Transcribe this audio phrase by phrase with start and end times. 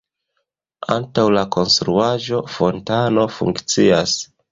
[0.93, 4.17] Antaŭ la konstruaĵo fontano funkcias.